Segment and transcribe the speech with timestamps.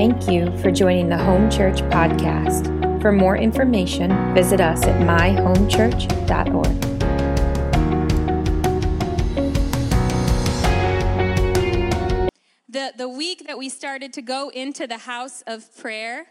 [0.00, 3.02] Thank you for joining the Home Church podcast.
[3.02, 6.80] For more information, visit us at myhomechurch.org.
[12.70, 16.24] The, the week that we started to go into the house of prayer,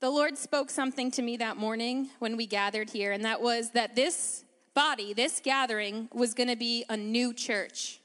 [0.00, 3.70] the Lord spoke something to me that morning when we gathered here, and that was
[3.70, 4.44] that this
[4.74, 7.97] body, this gathering, was going to be a new church.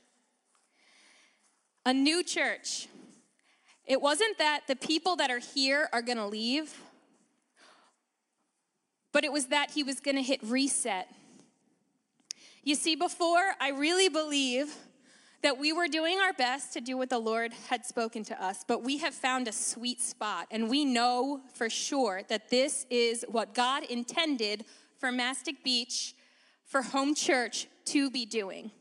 [1.85, 2.87] A new church.
[3.85, 6.73] It wasn't that the people that are here are going to leave,
[9.11, 11.09] but it was that He was going to hit reset.
[12.63, 14.73] You see, before, I really believe
[15.41, 18.63] that we were doing our best to do what the Lord had spoken to us,
[18.65, 23.25] but we have found a sweet spot, and we know for sure that this is
[23.27, 24.63] what God intended
[24.97, 26.15] for Mastic Beach,
[26.65, 28.71] for home church to be doing.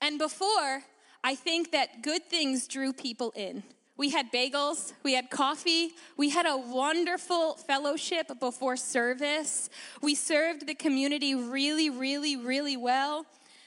[0.00, 0.84] And before,
[1.24, 3.62] I think that good things drew people in.
[3.96, 9.68] We had bagels, we had coffee, we had a wonderful fellowship before service.
[10.00, 13.26] We served the community really, really, really well.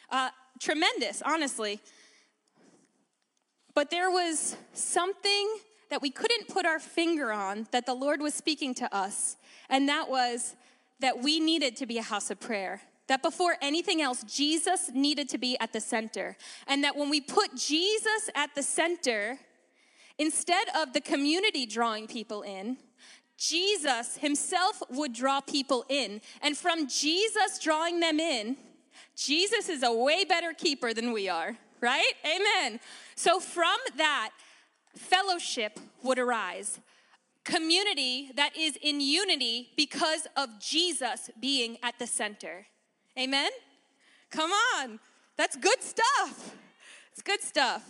[0.09, 0.29] Uh,
[0.59, 1.81] tremendous, honestly.
[3.73, 5.57] But there was something
[5.89, 9.35] that we couldn't put our finger on that the Lord was speaking to us,
[9.69, 10.55] and that was
[11.02, 12.81] that we needed to be a house of prayer.
[13.11, 16.37] That before anything else, Jesus needed to be at the center.
[16.65, 19.37] And that when we put Jesus at the center,
[20.17, 22.77] instead of the community drawing people in,
[23.37, 26.21] Jesus himself would draw people in.
[26.41, 28.55] And from Jesus drawing them in,
[29.17, 32.13] Jesus is a way better keeper than we are, right?
[32.25, 32.79] Amen.
[33.15, 34.29] So from that,
[34.95, 36.79] fellowship would arise.
[37.43, 42.67] Community that is in unity because of Jesus being at the center.
[43.17, 43.51] Amen?
[44.29, 44.99] Come on.
[45.37, 46.55] That's good stuff.
[47.11, 47.83] It's good stuff.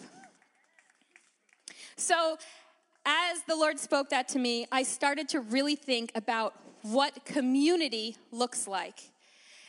[1.96, 2.38] So,
[3.06, 8.16] as the Lord spoke that to me, I started to really think about what community
[8.32, 9.12] looks like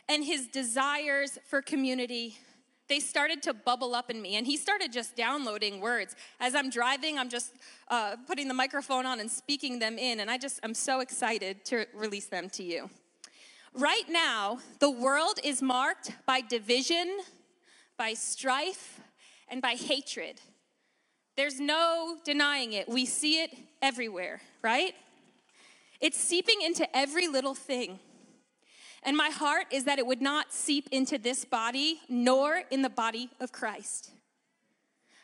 [0.09, 2.37] and his desires for community
[2.89, 6.69] they started to bubble up in me and he started just downloading words as i'm
[6.69, 7.53] driving i'm just
[7.89, 11.63] uh, putting the microphone on and speaking them in and i just i'm so excited
[11.63, 12.89] to release them to you
[13.73, 17.19] right now the world is marked by division
[17.97, 18.99] by strife
[19.49, 20.39] and by hatred
[21.35, 23.51] there's no denying it we see it
[23.81, 24.93] everywhere right
[25.99, 27.99] it's seeping into every little thing
[29.05, 32.89] and my heart is that it would not seep into this body, nor in the
[32.89, 34.11] body of Christ.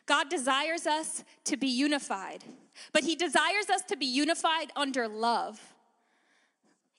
[0.05, 2.43] God desires us to be unified,
[2.91, 5.61] but He desires us to be unified under love.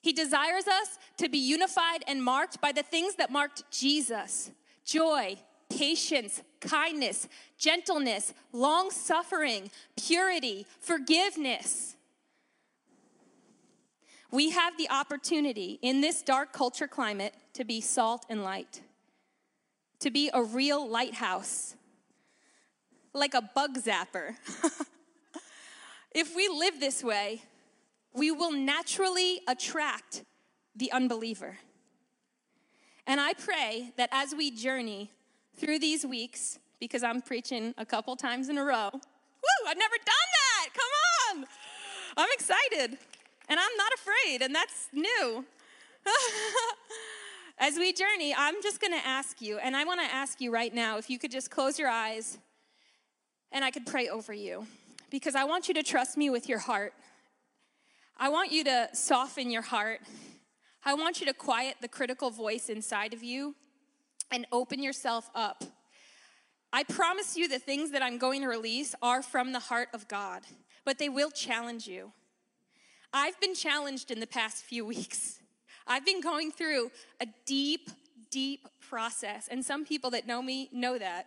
[0.01, 4.51] He desires us to be unified and marked by the things that marked Jesus
[4.83, 5.37] joy,
[5.69, 11.95] patience, kindness, gentleness, long suffering, purity, forgiveness
[14.31, 18.81] we have the opportunity in this dark culture climate to be salt and light,
[19.99, 21.75] to be a real lighthouse,
[23.13, 24.35] like a bug zapper.
[26.15, 27.41] if we live this way,
[28.13, 30.23] we will naturally attract
[30.75, 31.57] the unbeliever.
[33.07, 35.11] And I pray that as we journey
[35.57, 39.95] through these weeks, because I'm preaching a couple times in a row, woo, I've never
[39.95, 40.69] done that.
[40.73, 41.45] Come on.
[42.17, 42.97] I'm excited
[43.49, 45.45] and I'm not afraid, and that's new.
[47.57, 50.53] As we journey, I'm just going to ask you, and I want to ask you
[50.53, 52.37] right now if you could just close your eyes
[53.51, 54.65] and I could pray over you
[55.09, 56.93] because I want you to trust me with your heart.
[58.23, 60.01] I want you to soften your heart.
[60.85, 63.55] I want you to quiet the critical voice inside of you
[64.29, 65.63] and open yourself up.
[66.71, 70.07] I promise you the things that I'm going to release are from the heart of
[70.07, 70.43] God,
[70.85, 72.11] but they will challenge you.
[73.11, 75.39] I've been challenged in the past few weeks.
[75.87, 77.89] I've been going through a deep,
[78.29, 81.25] deep process, and some people that know me know that.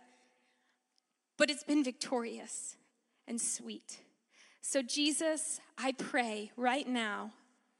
[1.37, 2.77] But it's been victorious
[3.27, 3.97] and sweet.
[4.67, 7.33] So, Jesus, I pray right now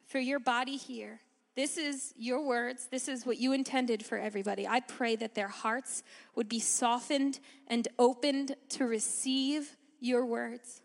[0.06, 1.20] for your body here.
[1.56, 2.90] This is your words.
[2.92, 4.68] This is what you intended for everybody.
[4.68, 6.04] I pray that their hearts
[6.36, 10.84] would be softened and opened to receive your words.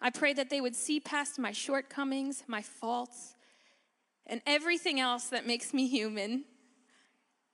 [0.00, 3.34] I pray that they would see past my shortcomings, my faults,
[4.24, 6.44] and everything else that makes me human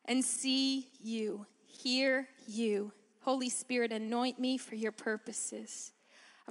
[0.05, 2.93] and see you, hear you.
[3.21, 5.93] Holy Spirit, anoint me for your purposes.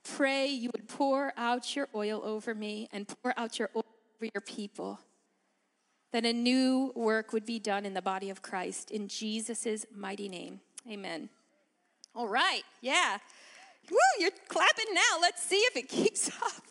[0.03, 3.85] Pray you would pour out your oil over me and pour out your oil
[4.17, 4.99] over your people.
[6.11, 10.27] That a new work would be done in the body of Christ in Jesus' mighty
[10.27, 10.59] name.
[10.89, 11.29] Amen.
[12.13, 13.17] All right, yeah.
[13.89, 15.19] Woo, you're clapping now.
[15.21, 16.63] Let's see if it keeps up.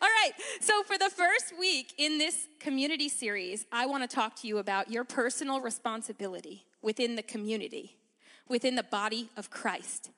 [0.00, 4.36] All right, so for the first week in this community series, I want to talk
[4.40, 7.96] to you about your personal responsibility within the community,
[8.48, 10.10] within the body of Christ.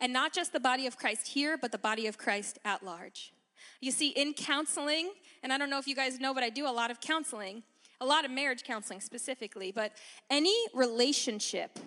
[0.00, 3.32] And not just the body of Christ here, but the body of Christ at large.
[3.80, 5.12] You see, in counseling,
[5.42, 7.62] and I don't know if you guys know, but I do a lot of counseling,
[8.00, 9.92] a lot of marriage counseling specifically, but
[10.30, 11.78] any relationship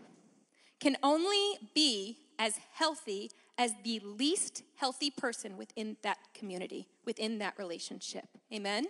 [0.80, 7.54] can only be as healthy as the least healthy person within that community, within that
[7.58, 8.26] relationship.
[8.54, 8.88] Amen?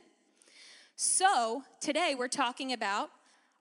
[0.96, 3.10] So, today we're talking about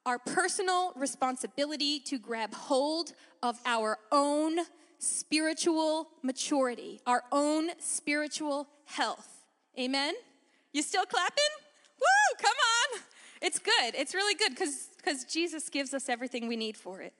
[0.04, 3.12] our personal responsibility to grab hold
[3.42, 4.58] of our own
[4.98, 9.44] spiritual maturity, our own spiritual health.
[9.78, 10.14] Amen?
[10.72, 11.52] You still clapping?
[12.00, 13.00] Woo, come on.
[13.40, 13.94] It's good.
[13.94, 17.12] It's really good because Jesus gives us everything we need for it.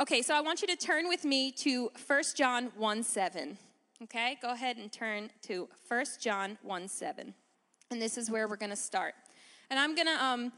[0.00, 3.58] Okay, so I want you to turn with me to 1 John 1 7.
[4.04, 7.34] Okay, go ahead and turn to 1 John 1 7.
[7.90, 9.14] And this is where we're going to start.
[9.70, 10.52] And I'm going to um,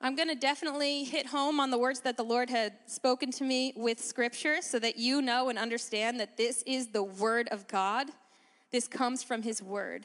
[0.00, 3.44] I'm going to definitely hit home on the words that the Lord had spoken to
[3.44, 7.66] me with scripture so that you know and understand that this is the word of
[7.68, 8.08] God.
[8.70, 10.04] This comes from his word.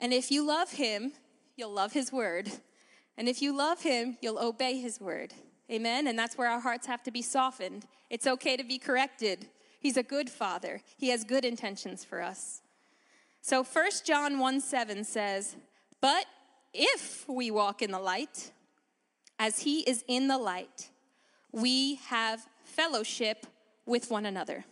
[0.00, 1.12] And if you love him,
[1.56, 2.50] you'll love his word.
[3.16, 5.32] And if you love him, you'll obey his word.
[5.70, 6.06] Amen.
[6.06, 7.86] And that's where our hearts have to be softened.
[8.10, 9.46] It's okay to be corrected.
[9.80, 12.60] He's a good father, he has good intentions for us.
[13.40, 15.56] So 1 John 1 7 says,
[16.00, 16.26] But
[16.74, 18.50] if we walk in the light,
[19.38, 20.90] as he is in the light,
[21.52, 23.46] we have fellowship
[23.84, 24.64] with one another.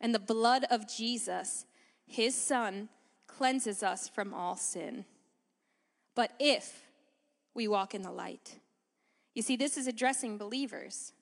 [0.00, 1.66] And the blood of Jesus,
[2.06, 2.88] his son,
[3.26, 5.04] cleanses us from all sin.
[6.14, 6.86] But if
[7.54, 8.58] we walk in the light,
[9.34, 11.12] you see, this is addressing believers.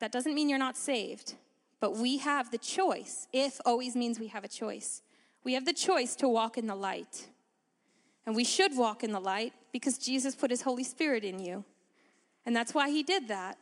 [0.00, 1.34] That doesn't mean you're not saved,
[1.78, 3.28] but we have the choice.
[3.32, 5.02] If always means we have a choice.
[5.44, 7.28] We have the choice to walk in the light.
[8.26, 11.64] And we should walk in the light because Jesus put his Holy Spirit in you.
[12.44, 13.56] And that's why he did that.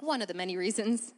[0.00, 1.14] One of the many reasons.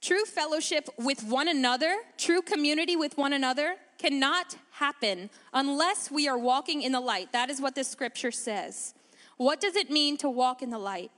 [0.00, 6.38] True fellowship with one another, true community with one another, cannot happen unless we are
[6.38, 7.32] walking in the light.
[7.32, 8.94] That is what this scripture says.
[9.36, 11.10] What does it mean to walk in the light?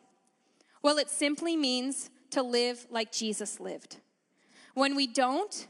[0.82, 3.97] Well, it simply means to live like Jesus lived.
[4.75, 5.67] When we don't,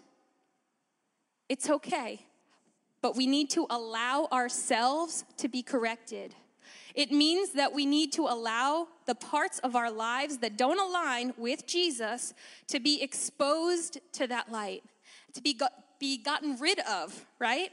[1.48, 2.26] it's okay,
[3.02, 6.34] but we need to allow ourselves to be corrected.
[6.94, 11.32] It means that we need to allow the parts of our lives that don't align
[11.36, 12.34] with Jesus
[12.68, 14.82] to be exposed to that light,
[15.34, 17.70] to be, got, be gotten rid of, right?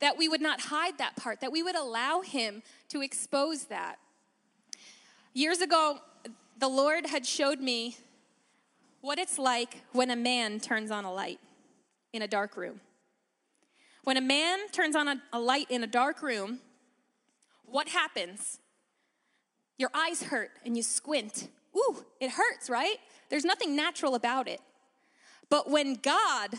[0.00, 3.96] that we would not hide that part, that we would allow Him to expose that.
[5.32, 5.98] Years ago,
[6.58, 7.96] the Lord had showed me
[9.00, 11.38] what it's like when a man turns on a light
[12.12, 12.80] in a dark room.
[14.06, 16.60] When a man turns on a, a light in a dark room,
[17.64, 18.60] what happens?
[19.78, 21.48] Your eyes hurt and you squint.
[21.76, 22.98] Ooh, it hurts, right?
[23.30, 24.60] There's nothing natural about it.
[25.50, 26.50] But when God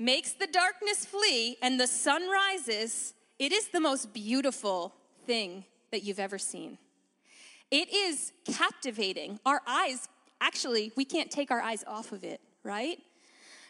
[0.00, 4.92] makes the darkness flee and the sun rises, it is the most beautiful
[5.28, 6.76] thing that you've ever seen.
[7.70, 9.38] It is captivating.
[9.46, 10.08] Our eyes,
[10.40, 12.98] actually, we can't take our eyes off of it, right?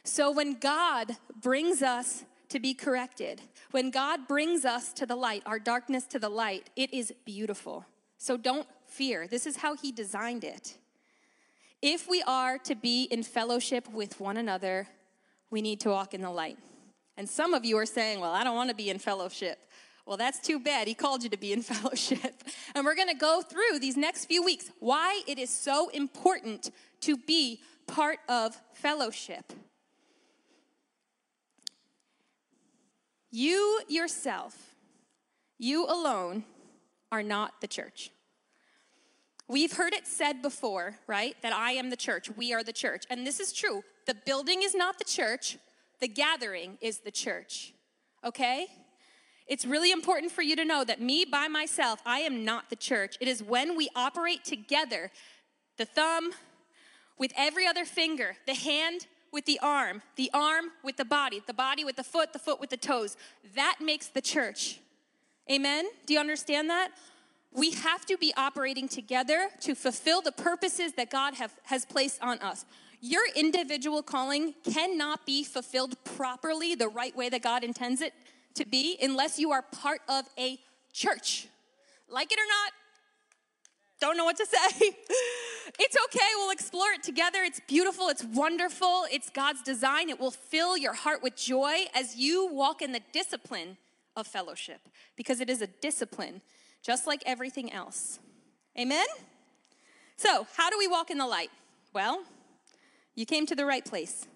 [0.04, 3.40] So when God brings us to be corrected,
[3.70, 7.86] when God brings us to the light, our darkness to the light, it is beautiful.
[8.18, 9.26] So don't fear.
[9.26, 10.76] This is how He designed it.
[11.80, 14.88] If we are to be in fellowship with one another,
[15.50, 16.58] we need to walk in the light.
[17.16, 19.58] And some of you are saying, Well, I don't want to be in fellowship.
[20.06, 20.88] Well, that's too bad.
[20.88, 22.42] He called you to be in fellowship.
[22.74, 26.70] And we're going to go through these next few weeks why it is so important
[27.02, 29.52] to be part of fellowship.
[33.32, 34.74] You yourself,
[35.58, 36.44] you alone,
[37.10, 38.10] are not the church.
[39.48, 41.34] We've heard it said before, right?
[41.42, 42.30] That I am the church.
[42.36, 43.04] We are the church.
[43.10, 43.82] And this is true.
[44.06, 45.58] The building is not the church,
[46.00, 47.72] the gathering is the church.
[48.24, 48.66] Okay?
[49.46, 52.76] It's really important for you to know that me by myself, I am not the
[52.76, 53.16] church.
[53.20, 55.10] It is when we operate together,
[55.78, 56.32] the thumb
[57.18, 61.54] with every other finger, the hand with the arm, the arm with the body, the
[61.54, 63.16] body with the foot, the foot with the toes.
[63.54, 64.80] That makes the church.
[65.50, 65.86] Amen?
[66.06, 66.90] Do you understand that?
[67.50, 72.22] We have to be operating together to fulfill the purposes that God have, has placed
[72.22, 72.64] on us.
[73.00, 78.14] Your individual calling cannot be fulfilled properly the right way that God intends it
[78.54, 80.58] to be unless you are part of a
[80.92, 81.48] church.
[82.08, 82.72] Like it or not,
[84.02, 84.90] don't know what to say.
[85.78, 86.28] It's okay.
[86.36, 87.38] We'll explore it together.
[87.42, 88.08] It's beautiful.
[88.08, 89.06] It's wonderful.
[89.10, 90.10] It's God's design.
[90.10, 93.78] It will fill your heart with joy as you walk in the discipline
[94.14, 94.80] of fellowship
[95.16, 96.42] because it is a discipline,
[96.82, 98.18] just like everything else.
[98.78, 99.06] Amen?
[100.16, 101.50] So, how do we walk in the light?
[101.94, 102.22] Well,
[103.14, 104.26] you came to the right place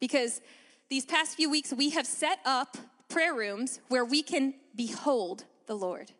[0.00, 0.40] because
[0.88, 2.76] these past few weeks we have set up
[3.08, 6.10] prayer rooms where we can behold the Lord.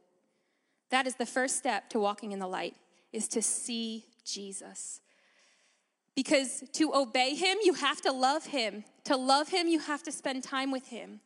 [0.91, 2.77] That is the first step to walking in the light
[3.13, 5.01] is to see Jesus.
[6.15, 8.85] Because to obey him, you have to love him.
[9.05, 11.21] To love him, you have to spend time with him.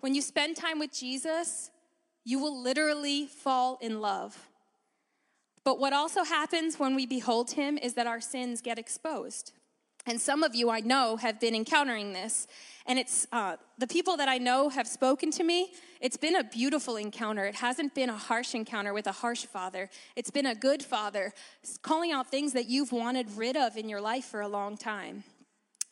[0.00, 1.70] When you spend time with Jesus,
[2.24, 4.48] you will literally fall in love.
[5.64, 9.52] But what also happens when we behold him is that our sins get exposed.
[10.06, 12.46] And some of you I know have been encountering this.
[12.86, 15.72] And it's uh, the people that I know have spoken to me.
[16.00, 17.44] It's been a beautiful encounter.
[17.46, 19.88] It hasn't been a harsh encounter with a harsh father.
[20.16, 21.32] It's been a good father
[21.80, 25.24] calling out things that you've wanted rid of in your life for a long time.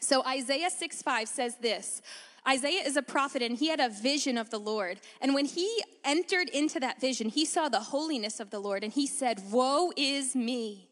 [0.00, 2.02] So Isaiah 6 5 says this
[2.46, 4.98] Isaiah is a prophet and he had a vision of the Lord.
[5.20, 8.92] And when he entered into that vision, he saw the holiness of the Lord and
[8.92, 10.88] he said, Woe is me,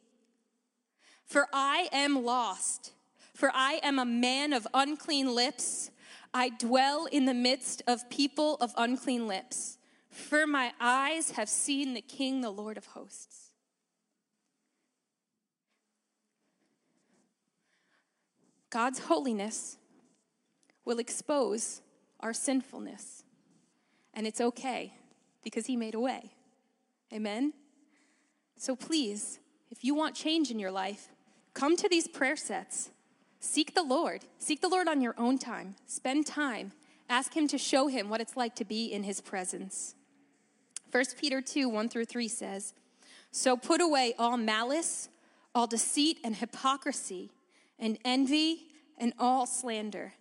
[1.27, 2.93] for I am lost.
[3.41, 5.91] For I am a man of unclean lips.
[6.35, 9.79] I dwell in the midst of people of unclean lips.
[10.11, 13.53] For my eyes have seen the King, the Lord of hosts.
[18.69, 19.79] God's holiness
[20.85, 21.81] will expose
[22.21, 23.25] our sinfulness.
[24.13, 24.93] And it's okay
[25.43, 26.33] because He made a way.
[27.11, 27.55] Amen?
[28.59, 29.39] So please,
[29.71, 31.09] if you want change in your life,
[31.55, 32.91] come to these prayer sets.
[33.41, 34.25] Seek the Lord.
[34.39, 35.75] Seek the Lord on your own time.
[35.87, 36.73] Spend time.
[37.09, 39.95] Ask Him to show Him what it's like to be in His presence.
[40.93, 42.75] 1 Peter 2 1 through 3 says,
[43.33, 45.09] So put away all malice,
[45.55, 47.31] all deceit and hypocrisy,
[47.79, 48.69] and envy,
[48.99, 50.15] and all slander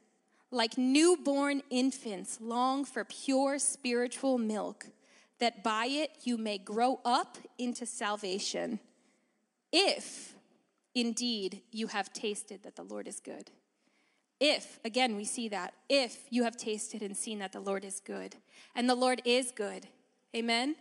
[0.52, 4.88] like newborn infants, long for pure spiritual milk,
[5.40, 8.80] that by it you may grow up into salvation,
[9.72, 10.34] if
[11.00, 13.51] indeed you have tasted that the Lord is good.
[14.39, 18.00] If, again, we see that, if you have tasted and seen that the Lord is
[18.00, 18.36] good,
[18.75, 19.88] and the Lord is good.
[20.36, 20.75] Amen?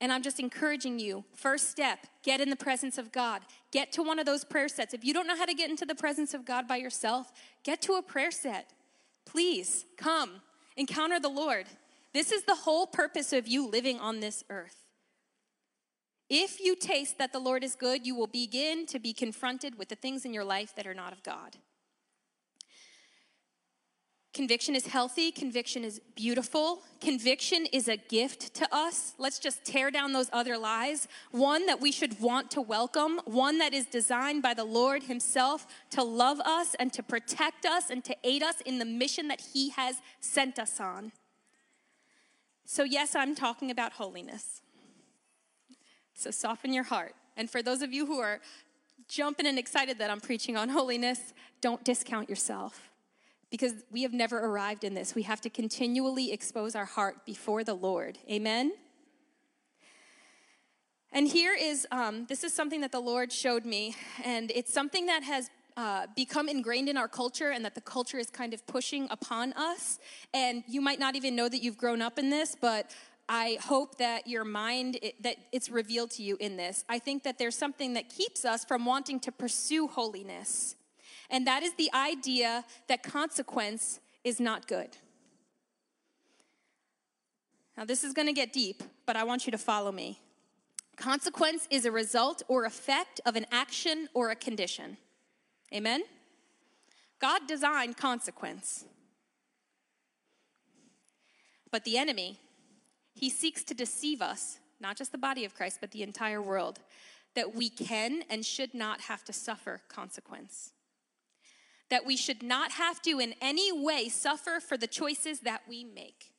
[0.00, 3.42] And I'm just encouraging you first step, get in the presence of God.
[3.70, 4.94] Get to one of those prayer sets.
[4.94, 7.32] If you don't know how to get into the presence of God by yourself,
[7.64, 8.70] get to a prayer set.
[9.26, 10.40] Please come,
[10.76, 11.66] encounter the Lord.
[12.14, 14.89] This is the whole purpose of you living on this earth.
[16.30, 19.88] If you taste that the Lord is good, you will begin to be confronted with
[19.88, 21.56] the things in your life that are not of God.
[24.32, 25.32] Conviction is healthy.
[25.32, 26.82] Conviction is beautiful.
[27.00, 29.14] Conviction is a gift to us.
[29.18, 31.08] Let's just tear down those other lies.
[31.32, 35.66] One that we should want to welcome, one that is designed by the Lord Himself
[35.90, 39.40] to love us and to protect us and to aid us in the mission that
[39.52, 41.10] He has sent us on.
[42.64, 44.62] So, yes, I'm talking about holiness.
[46.20, 47.14] So, soften your heart.
[47.36, 48.40] And for those of you who are
[49.08, 52.90] jumping and excited that I'm preaching on holiness, don't discount yourself
[53.50, 55.14] because we have never arrived in this.
[55.14, 58.18] We have to continually expose our heart before the Lord.
[58.30, 58.72] Amen?
[61.10, 65.06] And here is um, this is something that the Lord showed me, and it's something
[65.06, 68.66] that has uh, become ingrained in our culture and that the culture is kind of
[68.66, 69.98] pushing upon us.
[70.34, 72.90] And you might not even know that you've grown up in this, but
[73.30, 76.84] I hope that your mind, it, that it's revealed to you in this.
[76.88, 80.74] I think that there's something that keeps us from wanting to pursue holiness
[81.30, 84.96] and that is the idea that consequence is not good.
[87.76, 90.20] Now, this is going to get deep, but I want you to follow me.
[90.96, 94.98] Consequence is a result or effect of an action or a condition.
[95.72, 96.02] Amen?
[97.20, 98.84] God designed consequence.
[101.70, 102.40] But the enemy,
[103.20, 106.80] he seeks to deceive us, not just the body of Christ, but the entire world,
[107.34, 110.72] that we can and should not have to suffer consequence
[111.90, 115.84] that we should not have to in any way suffer for the choices that we
[115.84, 116.32] make.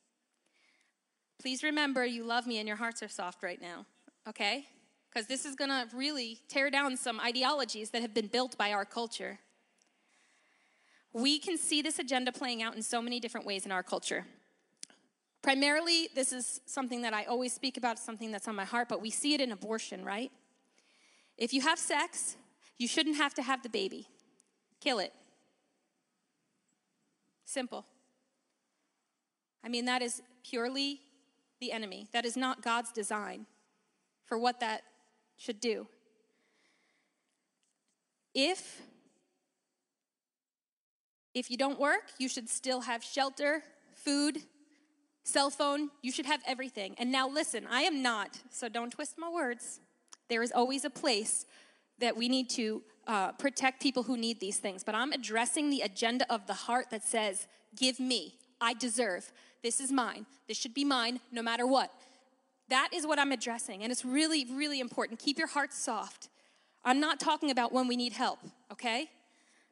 [1.40, 3.84] Please remember you love me and your hearts are soft right now,
[4.28, 4.66] okay?
[5.10, 8.84] Because this is gonna really tear down some ideologies that have been built by our
[8.84, 9.38] culture.
[11.12, 14.24] We can see this agenda playing out in so many different ways in our culture.
[15.42, 19.02] Primarily, this is something that I always speak about, something that's on my heart, but
[19.02, 20.30] we see it in abortion, right?
[21.36, 22.36] If you have sex,
[22.78, 24.06] you shouldn't have to have the baby.
[24.80, 25.12] Kill it.
[27.44, 27.84] Simple.
[29.64, 31.00] I mean, that is purely
[31.60, 32.08] the enemy.
[32.12, 33.46] That is not God's design
[34.24, 34.82] for what that
[35.36, 35.86] should do.
[38.34, 38.80] if
[41.34, 43.62] if you don't work, you should still have shelter,
[43.94, 44.42] food,
[45.24, 46.94] cell phone, you should have everything.
[46.98, 49.80] And now listen, I am not, so don't twist my words.
[50.28, 51.46] There is always a place
[51.98, 54.84] that we need to uh, protect people who need these things.
[54.84, 59.32] But I'm addressing the agenda of the heart that says, Give me, I deserve.
[59.62, 60.26] This is mine.
[60.46, 61.90] This should be mine no matter what.
[62.68, 63.82] That is what I'm addressing.
[63.82, 65.18] And it's really, really important.
[65.18, 66.28] Keep your heart soft.
[66.84, 68.40] I'm not talking about when we need help,
[68.72, 69.10] okay?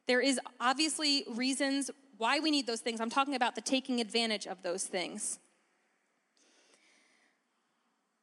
[0.07, 3.01] There is obviously reasons why we need those things.
[3.01, 5.39] I'm talking about the taking advantage of those things.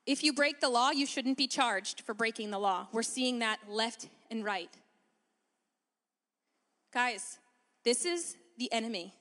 [0.07, 2.87] If you break the law, you shouldn't be charged for breaking the law.
[2.93, 4.71] We're seeing that left and right.
[6.95, 7.39] Guys,
[7.85, 9.15] this is the enemy.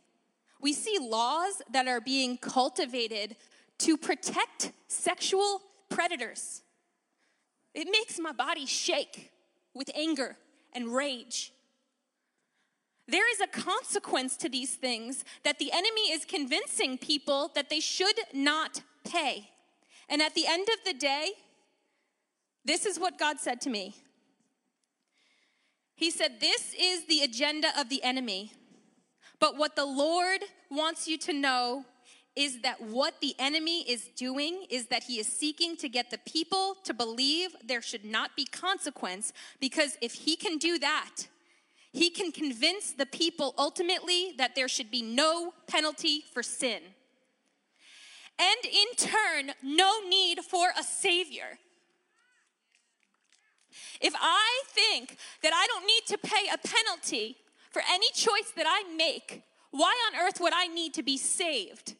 [0.61, 3.35] We see laws that are being cultivated
[3.79, 6.61] to protect sexual predators.
[7.73, 9.31] It makes my body shake
[9.73, 10.37] with anger
[10.71, 11.51] and rage.
[13.07, 17.79] There is a consequence to these things that the enemy is convincing people that they
[17.79, 19.49] should not pay.
[20.09, 21.31] And at the end of the day,
[22.65, 23.95] this is what God said to me.
[25.95, 28.51] He said, This is the agenda of the enemy.
[29.39, 31.85] But what the Lord wants you to know
[32.35, 36.19] is that what the enemy is doing is that he is seeking to get the
[36.19, 41.27] people to believe there should not be consequence because if he can do that,
[41.97, 46.79] he can convince the people ultimately that there should be no penalty for sin.
[48.39, 51.57] And in turn, no need for a savior.
[53.99, 57.37] If I think that I don't need to pay a penalty
[57.71, 61.95] for any choice that I make, why on earth would I need to be saved?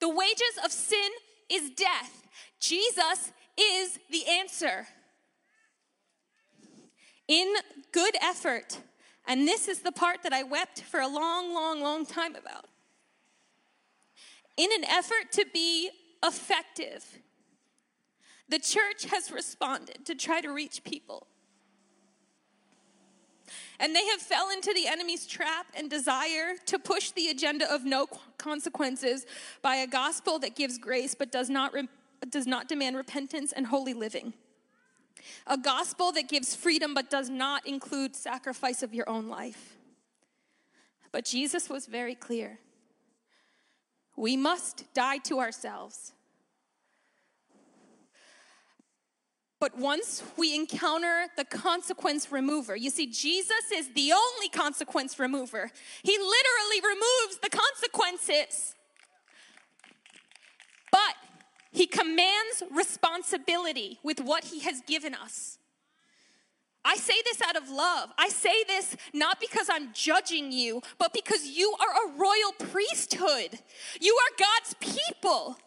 [0.00, 1.10] The wages of sin
[1.50, 2.26] is death.
[2.60, 4.86] Jesus is the answer.
[7.28, 7.54] In
[7.92, 8.78] good effort,
[9.26, 12.66] and this is the part that I wept for a long, long, long time about.
[14.56, 15.90] In an effort to be
[16.22, 17.04] effective,
[18.48, 21.26] the church has responded to try to reach people.
[23.80, 27.84] And they have fell into the enemy's trap and desire to push the agenda of
[27.84, 28.06] no
[28.38, 29.26] consequences
[29.62, 31.88] by a gospel that gives grace but does not, re-
[32.30, 34.34] does not demand repentance and holy living.
[35.46, 39.76] A gospel that gives freedom but does not include sacrifice of your own life.
[41.12, 42.58] But Jesus was very clear.
[44.16, 46.12] We must die to ourselves.
[49.60, 55.70] But once we encounter the consequence remover, you see, Jesus is the only consequence remover.
[56.02, 58.74] He literally removes the consequences.
[60.92, 61.14] But
[61.74, 65.58] he commands responsibility with what he has given us.
[66.84, 68.10] I say this out of love.
[68.16, 73.58] I say this not because I'm judging you, but because you are a royal priesthood.
[74.00, 75.58] You are God's people.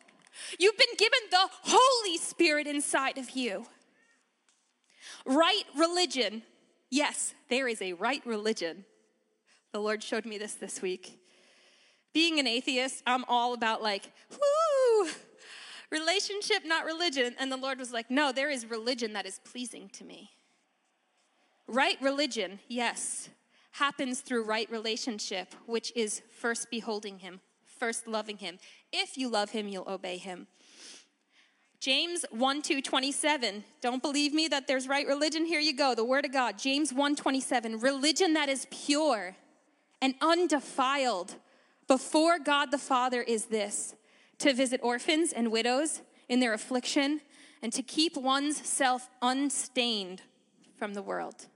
[0.57, 3.65] You've been given the Holy Spirit inside of you.
[5.25, 6.43] Right religion.
[6.89, 8.85] Yes, there is a right religion.
[9.73, 11.19] The Lord showed me this this week.
[12.13, 15.09] Being an atheist, I'm all about like, whoo,
[15.91, 17.35] relationship, not religion.
[17.39, 20.31] And the Lord was like, no, there is religion that is pleasing to me.
[21.67, 23.29] Right religion, yes,
[23.71, 28.57] happens through right relationship, which is first beholding Him, first loving Him.
[28.91, 30.47] If you love Him, you'll obey Him.
[31.79, 33.63] James 1 2 27.
[33.81, 35.45] Don't believe me that there's right religion?
[35.45, 36.57] Here you go, the Word of God.
[36.57, 37.79] James 1 27.
[37.79, 39.35] Religion that is pure
[40.01, 41.35] and undefiled
[41.87, 43.93] before God the Father is this
[44.39, 47.21] to visit orphans and widows in their affliction
[47.61, 50.21] and to keep one's self unstained
[50.77, 51.47] from the world.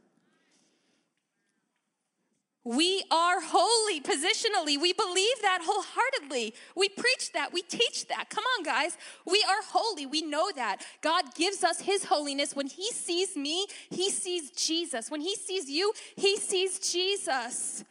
[2.63, 4.79] We are holy positionally.
[4.79, 6.53] We believe that wholeheartedly.
[6.75, 7.51] We preach that.
[7.51, 8.29] We teach that.
[8.29, 8.97] Come on, guys.
[9.25, 10.05] We are holy.
[10.05, 10.85] We know that.
[11.01, 12.55] God gives us His holiness.
[12.55, 15.09] When He sees me, He sees Jesus.
[15.09, 17.83] When He sees you, He sees Jesus.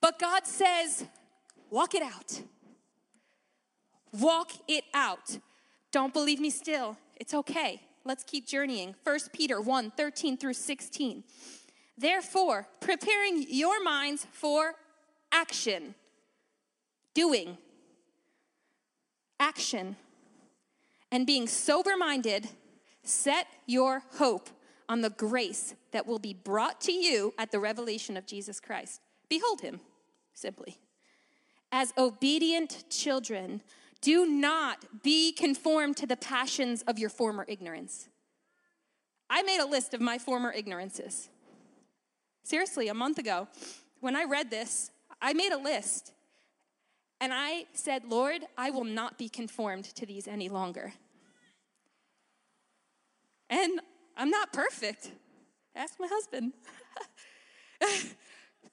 [0.00, 1.04] But God says,
[1.70, 2.40] walk it out.
[4.12, 5.38] Walk it out.
[5.92, 6.96] Don't believe me still.
[7.16, 7.82] It's okay.
[8.04, 8.94] Let's keep journeying.
[9.02, 11.24] 1 Peter 1 13 through 16.
[11.98, 14.74] Therefore, preparing your minds for
[15.32, 15.94] action,
[17.14, 17.56] doing,
[19.40, 19.96] action,
[21.10, 22.48] and being sober minded,
[23.02, 24.50] set your hope
[24.88, 29.00] on the grace that will be brought to you at the revelation of Jesus Christ.
[29.28, 29.80] Behold him,
[30.34, 30.78] simply.
[31.72, 33.62] As obedient children,
[34.06, 38.08] do not be conformed to the passions of your former ignorance.
[39.28, 41.28] I made a list of my former ignorances.
[42.44, 43.48] Seriously, a month ago,
[43.98, 46.12] when I read this, I made a list.
[47.20, 50.92] And I said, Lord, I will not be conformed to these any longer.
[53.50, 53.80] And
[54.16, 55.10] I'm not perfect.
[55.74, 56.52] Ask my husband.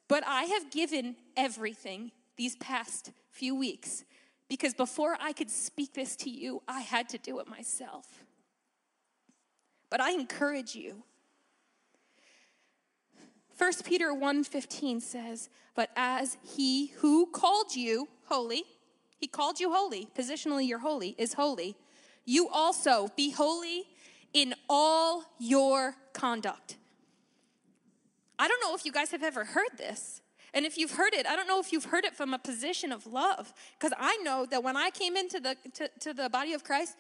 [0.07, 4.03] but I have given everything these past few weeks
[4.47, 8.23] because before I could speak this to you, I had to do it myself.
[9.89, 11.03] But I encourage you.
[13.57, 18.63] 1 Peter 1:15 says, "But as he who called you holy,
[19.17, 21.77] he called you holy, positionally you're holy, is holy,
[22.25, 23.87] you also be holy
[24.33, 26.77] in all your conduct."
[28.39, 30.22] I don't know if you guys have ever heard this.
[30.53, 32.91] And if you've heard it, I don't know if you've heard it from a position
[32.91, 33.53] of love.
[33.79, 36.95] Because I know that when I came into the to, to the body of Christ,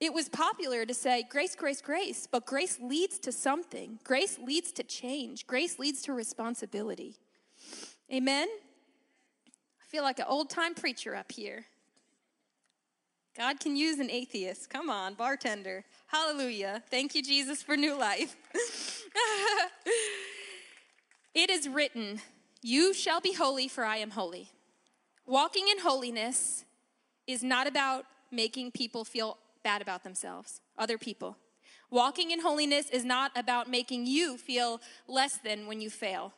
[0.00, 3.98] it was popular to say grace, grace, grace, but grace leads to something.
[4.02, 5.46] Grace leads to change.
[5.46, 7.16] Grace leads to responsibility.
[8.12, 8.48] Amen?
[8.50, 11.66] I feel like an old time preacher up here.
[13.36, 14.70] God can use an atheist.
[14.70, 15.84] Come on, bartender.
[16.06, 16.82] Hallelujah.
[16.90, 18.36] Thank you, Jesus, for new life.
[21.34, 22.20] it is written,
[22.62, 24.50] You shall be holy, for I am holy.
[25.26, 26.64] Walking in holiness
[27.26, 31.36] is not about making people feel bad about themselves, other people.
[31.90, 36.32] Walking in holiness is not about making you feel less than when you fail.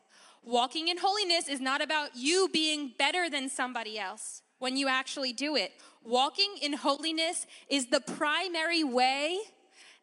[0.45, 5.33] Walking in holiness is not about you being better than somebody else when you actually
[5.33, 5.73] do it.
[6.05, 9.39] Walking in holiness is the primary way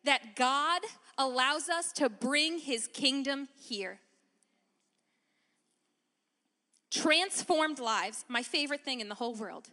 [0.05, 0.81] that God
[1.17, 3.99] allows us to bring his kingdom here.
[6.91, 9.67] Transformed lives, my favorite thing in the whole world,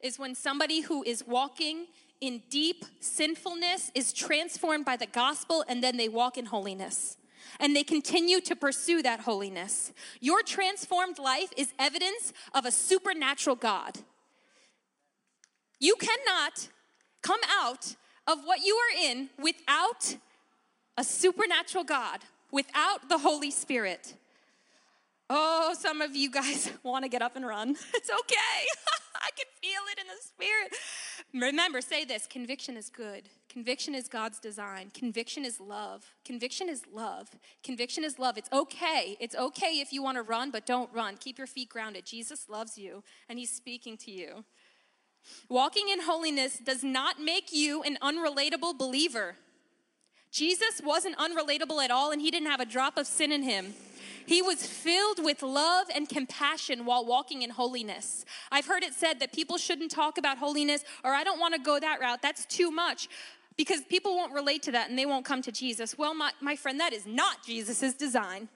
[0.00, 1.86] is when somebody who is walking
[2.20, 7.16] in deep sinfulness is transformed by the gospel and then they walk in holiness.
[7.58, 9.92] And they continue to pursue that holiness.
[10.20, 13.98] Your transformed life is evidence of a supernatural God.
[15.78, 16.68] You cannot
[17.22, 20.16] come out of what you are in without
[20.96, 22.20] a supernatural God,
[22.52, 24.14] without the Holy Spirit.
[25.32, 27.76] Oh, some of you guys want to get up and run.
[27.94, 28.66] It's okay.
[29.14, 30.74] I can feel it in the spirit.
[31.32, 33.28] Remember, say this conviction is good.
[33.48, 34.90] Conviction is God's design.
[34.92, 36.04] Conviction is love.
[36.24, 37.28] Conviction is love.
[37.62, 38.38] Conviction is love.
[38.38, 39.16] It's okay.
[39.20, 41.16] It's okay if you want to run, but don't run.
[41.16, 42.06] Keep your feet grounded.
[42.06, 44.44] Jesus loves you, and He's speaking to you.
[45.48, 49.36] Walking in holiness does not make you an unrelatable believer.
[50.32, 53.74] Jesus wasn't unrelatable at all, and He didn't have a drop of sin in Him.
[54.26, 58.24] He was filled with love and compassion while walking in holiness.
[58.50, 61.60] I've heard it said that people shouldn't talk about holiness, or I don't want to
[61.60, 62.22] go that route.
[62.22, 63.08] That's too much
[63.56, 65.98] because people won't relate to that and they won't come to Jesus.
[65.98, 68.48] Well, my, my friend, that is not Jesus' design.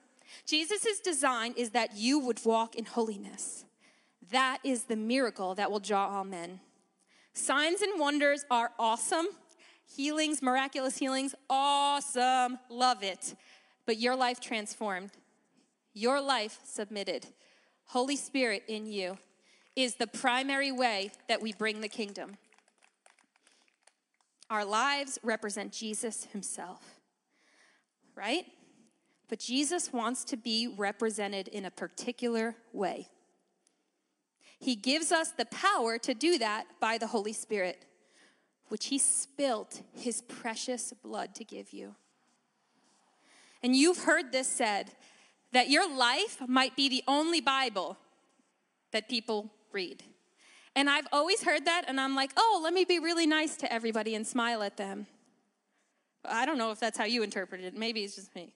[0.45, 3.65] Jesus' design is that you would walk in holiness.
[4.31, 6.59] That is the miracle that will draw all men.
[7.33, 9.27] Signs and wonders are awesome.
[9.95, 12.57] Healings, miraculous healings, awesome.
[12.69, 13.35] Love it.
[13.85, 15.11] But your life transformed
[15.95, 17.25] your life submitted,
[17.85, 19.17] Holy Spirit in you,
[19.75, 22.37] is the primary way that we bring the kingdom.
[24.49, 26.99] Our lives represent Jesus himself,
[28.13, 28.45] right?
[29.27, 33.07] But Jesus wants to be represented in a particular way.
[34.59, 37.85] He gives us the power to do that by the Holy Spirit,
[38.67, 41.95] which He spilled His precious blood to give you.
[43.63, 44.91] And you've heard this said
[45.55, 47.97] that your life might be the only Bible
[48.91, 50.03] that people read.
[50.75, 53.71] And I've always heard that, and I'm like, oh, let me be really nice to
[53.71, 55.07] everybody and smile at them.
[56.25, 57.73] I don't know if that's how you interpret it.
[57.73, 58.51] Maybe it's just me.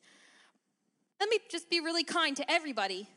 [1.21, 3.07] Let me just be really kind to everybody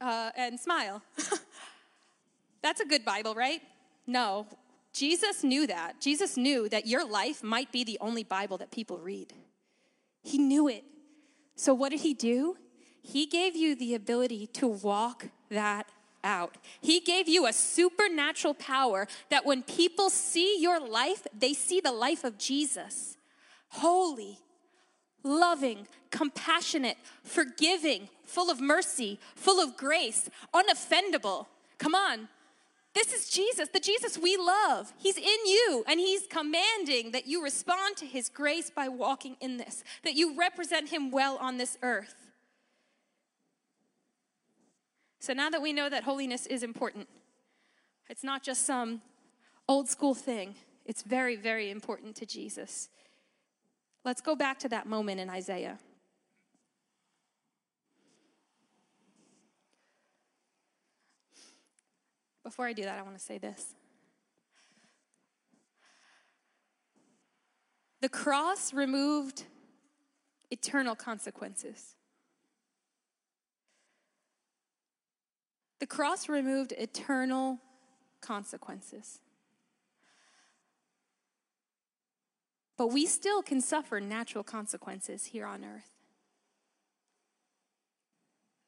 [0.00, 1.02] uh, and smile.
[2.62, 3.62] that's a good Bible, right?
[4.06, 4.46] No.
[4.92, 6.00] Jesus knew that.
[6.00, 9.32] Jesus knew that your life might be the only Bible that people read.
[10.22, 10.84] He knew it.
[11.56, 12.56] So what did he do?
[13.06, 15.86] He gave you the ability to walk that
[16.24, 16.56] out.
[16.80, 21.92] He gave you a supernatural power that when people see your life, they see the
[21.92, 23.18] life of Jesus.
[23.68, 24.38] Holy,
[25.22, 31.46] loving, compassionate, forgiving, full of mercy, full of grace, unoffendable.
[31.76, 32.28] Come on.
[32.94, 34.94] This is Jesus, the Jesus we love.
[34.96, 39.58] He's in you, and He's commanding that you respond to His grace by walking in
[39.58, 42.23] this, that you represent Him well on this earth.
[45.24, 47.08] So now that we know that holiness is important,
[48.10, 49.00] it's not just some
[49.66, 52.90] old school thing, it's very, very important to Jesus.
[54.04, 55.78] Let's go back to that moment in Isaiah.
[62.42, 63.72] Before I do that, I want to say this.
[68.02, 69.44] The cross removed
[70.50, 71.94] eternal consequences.
[75.84, 77.58] The cross removed eternal
[78.22, 79.20] consequences.
[82.78, 85.90] But we still can suffer natural consequences here on earth.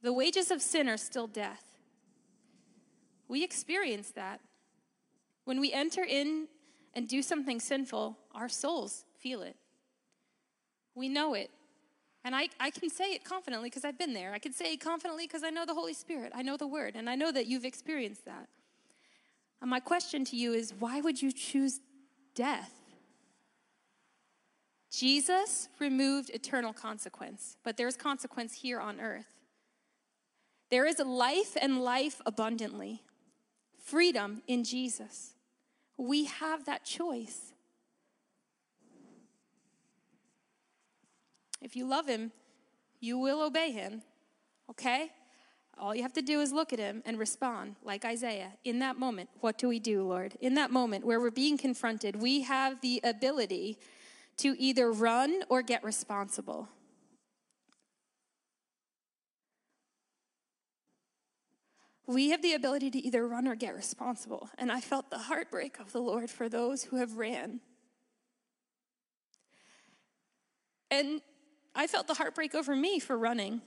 [0.02, 1.64] The wages of sin are still death.
[3.29, 4.42] We experience that.
[5.46, 6.48] When we enter in
[6.92, 9.57] and do something sinful, our souls feel it.
[10.94, 11.50] We know it.
[12.27, 14.33] And I, I can say it confidently because I've been there.
[14.33, 16.33] I can say it confidently because I know the Holy Spirit.
[16.35, 16.97] I know the Word.
[16.97, 18.49] And I know that you've experienced that.
[19.62, 21.79] And my question to you is why would you choose
[22.35, 22.73] death?
[24.91, 29.39] Jesus removed eternal consequence, but there's consequence here on earth.
[30.69, 33.03] There is life and life abundantly,
[33.79, 35.35] freedom in Jesus.
[35.97, 37.53] We have that choice.
[41.66, 42.31] If you love him,
[43.00, 44.02] you will obey him,
[44.70, 45.11] okay?
[45.76, 48.52] All you have to do is look at him and respond like Isaiah.
[48.62, 50.37] In that moment, what do we do, Lord?
[50.40, 53.79] In that moment where we're being confronted, we have the ability
[54.37, 56.68] to either run or get responsible.
[62.07, 64.50] We have the ability to either run or get responsible.
[64.57, 67.59] And I felt the heartbreak of the Lord for those who have ran.
[70.92, 71.20] And
[71.77, 73.61] I felt the heartbreak over me for running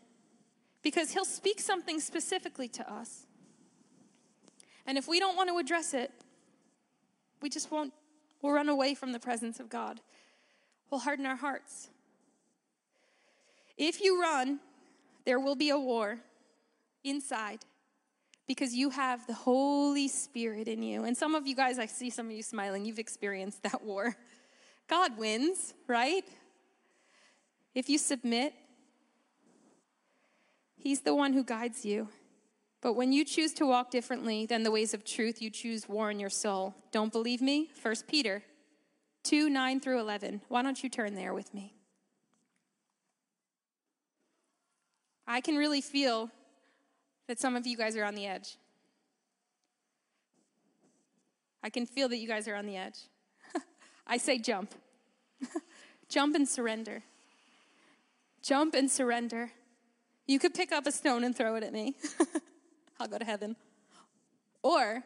[0.81, 3.27] because he'll speak something specifically to us.
[4.87, 6.11] And if we don't want to address it,
[7.41, 7.93] we just won't,
[8.41, 10.01] we'll run away from the presence of God.
[10.89, 11.89] We'll harden our hearts.
[13.77, 14.59] If you run,
[15.25, 16.19] there will be a war
[17.03, 17.59] inside
[18.47, 21.03] because you have the Holy Spirit in you.
[21.03, 24.15] And some of you guys, I see some of you smiling, you've experienced that war.
[24.87, 26.23] God wins, right?
[27.73, 28.53] If you submit,
[30.79, 32.07] He's the one who guides you.
[32.81, 36.09] But when you choose to walk differently than the ways of truth, you choose war
[36.09, 36.73] in your soul.
[36.93, 37.69] Don't believe me?
[37.81, 38.41] 1 Peter
[39.23, 40.41] 2 9 through 11.
[40.47, 41.73] Why don't you turn there with me?
[45.27, 46.31] I can really feel
[47.27, 48.55] that some of you guys are on the edge.
[51.61, 52.97] I can feel that you guys are on the edge.
[54.07, 54.73] I say jump.
[56.09, 57.03] jump and surrender.
[58.41, 59.51] Jump and surrender.
[60.27, 61.95] You could pick up a stone and throw it at me.
[62.99, 63.55] I'll go to heaven.
[64.61, 65.03] Or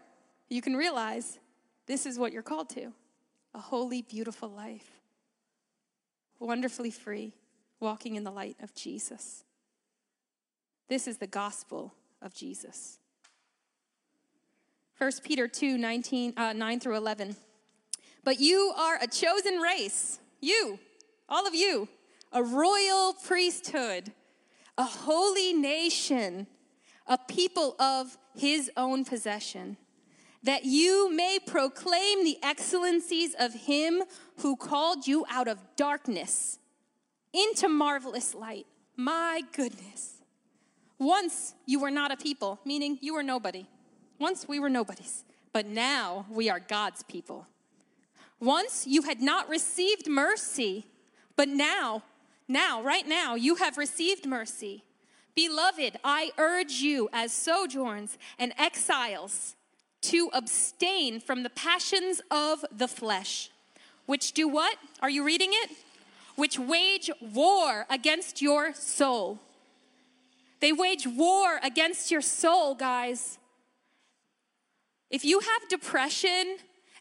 [0.50, 1.40] you can realize
[1.86, 2.94] this is what you're called to
[3.56, 5.00] a holy, beautiful life,
[6.40, 7.34] wonderfully free,
[7.80, 9.44] walking in the light of Jesus.
[10.90, 12.98] This is the gospel of Jesus.
[14.98, 17.36] 1 Peter 2 19, uh, 9 through 11.
[18.24, 20.80] But you are a chosen race, you,
[21.28, 21.90] all of you,
[22.34, 24.12] a royal priesthood,
[24.78, 26.48] a holy nation,
[27.08, 29.78] a people of his own possession,
[30.42, 34.04] that you may proclaim the excellencies of him
[34.40, 36.60] who called you out of darkness
[37.32, 38.66] into marvelous light.
[38.98, 40.16] My goodness.
[41.00, 43.68] Once you were not a people, meaning you were nobody.
[44.20, 47.48] Once we were nobodies, but now we are God's people.
[48.40, 50.86] Once you had not received mercy,
[51.36, 52.04] but now
[52.48, 54.84] now, right now, you have received mercy.
[55.36, 59.56] Beloved, I urge you as sojourns and exiles
[60.02, 63.50] to abstain from the passions of the flesh,
[64.06, 64.76] which do what?
[65.02, 65.72] Are you reading it?
[66.36, 69.40] Which wage war against your soul.
[70.60, 73.38] They wage war against your soul, guys.
[75.10, 76.58] If you have depression,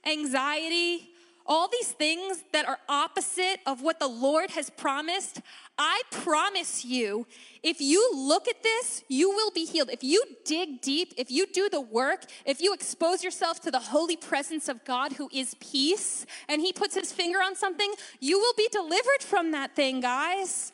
[0.06, 1.11] anxiety,
[1.46, 5.40] all these things that are opposite of what the Lord has promised,
[5.78, 7.26] I promise you,
[7.62, 9.90] if you look at this, you will be healed.
[9.90, 13.78] If you dig deep, if you do the work, if you expose yourself to the
[13.78, 18.38] holy presence of God who is peace, and He puts His finger on something, you
[18.38, 20.72] will be delivered from that thing, guys.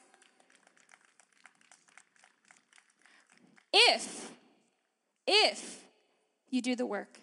[3.73, 4.33] If,
[5.27, 5.85] if
[6.51, 7.21] you do the work,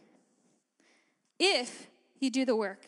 [1.39, 1.87] if
[2.19, 2.85] you do the work.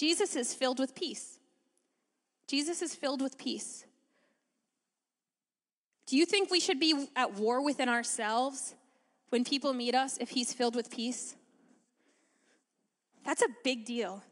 [0.00, 1.38] Jesus is filled with peace.
[2.46, 3.84] Jesus is filled with peace.
[6.06, 8.74] Do you think we should be at war within ourselves
[9.28, 11.36] when people meet us if he's filled with peace?
[13.26, 14.22] That's a big deal.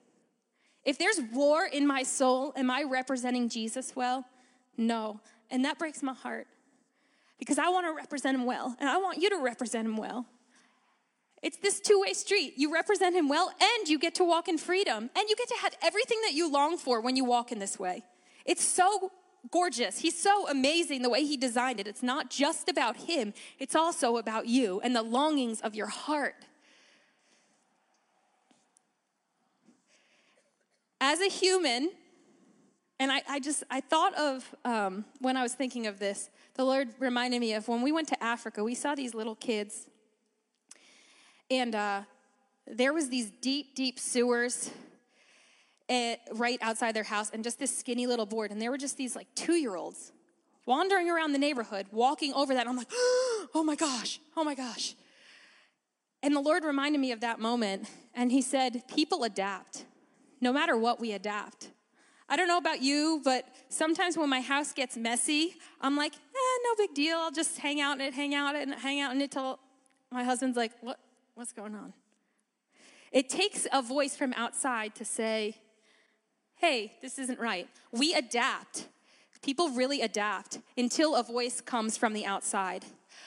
[0.86, 4.24] If there's war in my soul, am I representing Jesus well?
[4.78, 5.20] No.
[5.50, 6.46] And that breaks my heart
[7.38, 10.24] because I want to represent him well, and I want you to represent him well.
[11.42, 12.54] It's this two way street.
[12.56, 15.56] You represent him well, and you get to walk in freedom, and you get to
[15.62, 18.04] have everything that you long for when you walk in this way.
[18.44, 19.12] It's so
[19.50, 19.98] gorgeous.
[19.98, 21.86] He's so amazing the way he designed it.
[21.86, 26.44] It's not just about him, it's also about you and the longings of your heart.
[31.00, 31.92] As a human,
[32.98, 36.64] and I, I just, I thought of um, when I was thinking of this, the
[36.64, 39.88] Lord reminded me of when we went to Africa, we saw these little kids.
[41.50, 42.02] And uh,
[42.66, 44.70] there was these deep, deep sewers
[45.88, 48.50] eh, right outside their house and just this skinny little board.
[48.50, 50.12] And there were just these like two year olds
[50.66, 52.60] wandering around the neighborhood, walking over that.
[52.60, 54.94] And I'm like, oh my gosh, oh my gosh.
[56.22, 57.88] And the Lord reminded me of that moment.
[58.14, 59.84] And He said, people adapt.
[60.40, 61.70] No matter what, we adapt.
[62.28, 66.58] I don't know about you, but sometimes when my house gets messy, I'm like, eh,
[66.64, 67.16] no big deal.
[67.16, 69.58] I'll just hang out in it, hang out it, hang out in it till
[70.12, 70.98] my husband's like, what,
[71.38, 71.92] what's going on?
[73.12, 75.56] It takes a voice from outside to say,
[76.56, 77.68] hey, this isn't right.
[77.92, 78.88] We adapt.
[79.40, 82.84] People really adapt until a voice comes from the outside.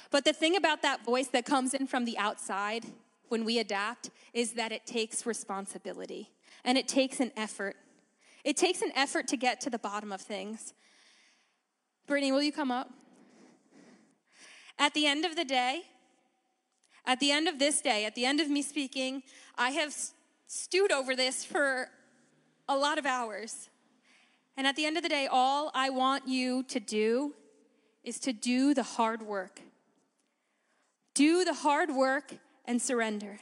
[0.10, 2.84] But the thing about that voice that comes in from the outside
[3.30, 6.32] when we adapt is that it takes responsibility
[6.66, 7.78] and it takes an effort.
[8.44, 10.74] It takes an effort to get to the bottom of things.
[12.08, 12.90] Brittany, will you come up?
[14.78, 15.84] At the end of the day,
[17.06, 19.24] at the end of this day, at the end of me speaking,
[19.58, 19.96] I have
[20.48, 21.90] stewed over this for
[22.68, 23.70] a lot of hours.
[24.58, 27.34] And at the end of the day, all I want you to do
[28.04, 29.62] is to do the hard work.
[31.14, 32.36] Do the hard work
[32.66, 33.40] and surrender.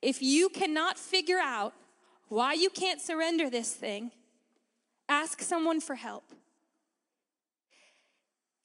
[0.00, 1.72] If you cannot figure out
[2.28, 4.10] why you can't surrender this thing,
[5.08, 6.24] ask someone for help.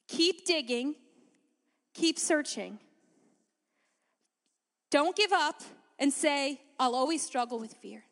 [0.08, 0.96] Keep digging,
[1.94, 2.78] keep searching.
[4.90, 5.62] Don't give up
[5.98, 8.04] and say, I'll always struggle with fear.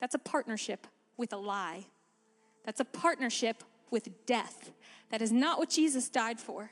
[0.00, 1.86] That's a partnership with a lie.
[2.64, 4.72] That's a partnership with death.
[5.10, 6.70] That is not what Jesus died for.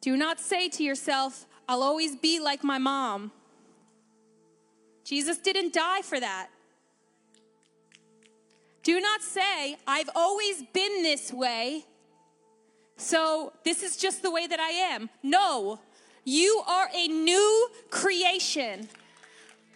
[0.00, 3.30] Do not say to yourself, I'll always be like my mom.
[5.04, 6.48] Jesus didn't die for that.
[8.82, 11.84] Do not say, I've always been this way,
[12.96, 15.10] so this is just the way that I am.
[15.22, 15.80] No,
[16.24, 18.88] you are a new creation.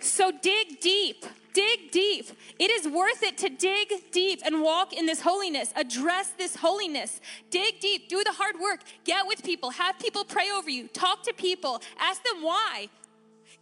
[0.01, 1.25] So dig deep.
[1.53, 2.27] Dig deep.
[2.59, 7.19] It is worth it to dig deep and walk in this holiness, address this holiness.
[7.51, 11.23] Dig deep, do the hard work, get with people, have people pray over you, talk
[11.23, 12.91] to people, ask them why.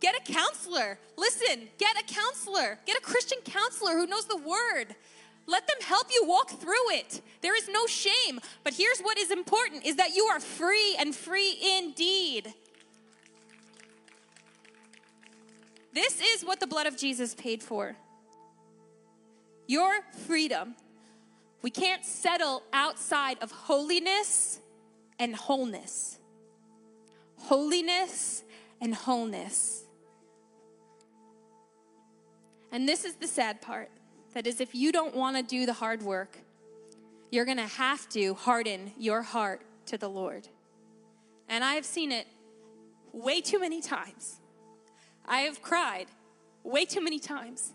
[0.01, 0.99] Get a counselor.
[1.17, 2.79] Listen, get a counselor.
[2.85, 4.97] Get a Christian counselor who knows the word.
[5.47, 7.21] Let them help you walk through it.
[7.43, 8.41] There is no shame.
[8.63, 12.53] But here's what is important is that you are free and free indeed.
[15.93, 17.97] This is what the blood of Jesus paid for
[19.67, 20.75] your freedom.
[21.63, 24.61] We can't settle outside of holiness
[25.19, 26.19] and wholeness.
[27.37, 28.43] Holiness
[28.81, 29.85] and wholeness.
[32.71, 33.91] And this is the sad part
[34.35, 36.39] that is, if you don't want to do the hard work,
[37.31, 40.49] you're going to have to harden your heart to the Lord.
[41.49, 42.27] And I have seen it
[43.13, 44.37] way too many times.
[45.27, 46.07] I have cried
[46.63, 47.73] way too many times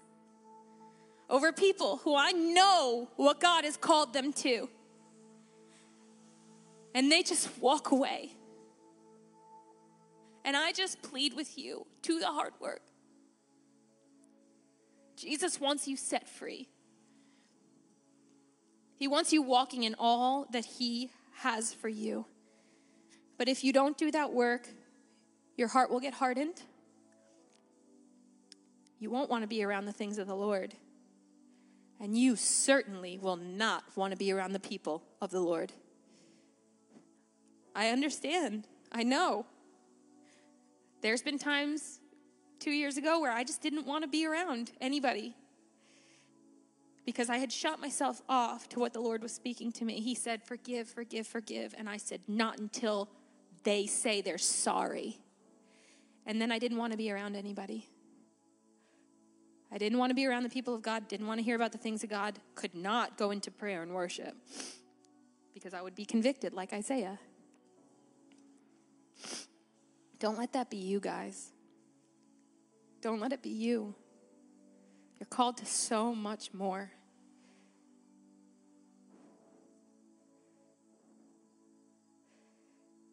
[1.30, 4.69] over people who I know what God has called them to.
[6.93, 8.32] And they just walk away.
[10.43, 12.82] And I just plead with you do the hard work.
[15.19, 16.69] Jesus wants you set free.
[18.95, 22.25] He wants you walking in all that He has for you.
[23.38, 24.67] But if you don't do that work,
[25.55, 26.61] your heart will get hardened
[28.99, 30.76] you won't want to be around the things of the Lord.
[32.01, 35.72] And you certainly will not want to be around the people of the Lord.
[37.74, 38.67] I understand.
[38.91, 39.45] I know.
[41.01, 42.01] There's been times
[42.60, 45.36] two years ago where I just didn't want to be around anybody
[47.05, 49.99] because I had shut myself off to what the Lord was speaking to me.
[49.99, 51.74] He said, Forgive, forgive, forgive.
[51.78, 53.10] And I said, Not until
[53.64, 55.18] they say they're sorry.
[56.26, 57.88] And then I didn't want to be around anybody.
[59.72, 61.72] I didn't want to be around the people of God, didn't want to hear about
[61.72, 64.36] the things of God, could not go into prayer and worship
[65.53, 67.20] because I would be convicted like Isaiah.
[70.20, 71.51] Don't let that be you, guys.
[73.02, 73.95] Don't let it be you.
[75.20, 76.91] You're called to so much more.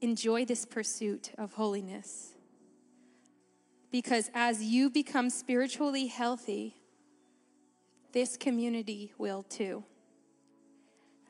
[0.01, 2.33] Enjoy this pursuit of holiness.
[3.91, 6.77] Because as you become spiritually healthy,
[8.13, 9.85] this community will too.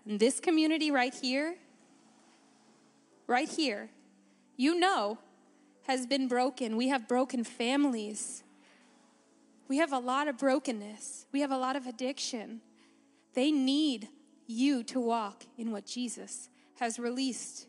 [0.04, 1.56] And this community right here,
[3.26, 3.90] right here,
[4.56, 5.18] you know,
[5.86, 6.76] has been broken.
[6.76, 8.42] We have broken families.
[9.68, 11.26] We have a lot of brokenness.
[11.32, 12.60] We have a lot of addiction.
[13.34, 14.08] They need
[14.46, 16.48] you to walk in what Jesus
[16.78, 17.66] has released.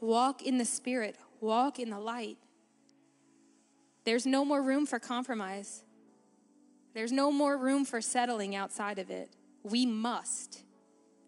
[0.00, 2.38] Walk in the Spirit, walk in the light.
[4.04, 5.84] There's no more room for compromise.
[6.94, 9.30] There's no more room for settling outside of it.
[9.62, 10.64] We must.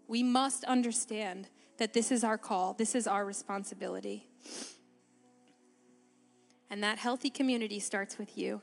[0.08, 1.48] We must understand
[1.78, 4.28] that this is our call, this is our responsibility.
[6.70, 8.60] And that healthy community starts with you.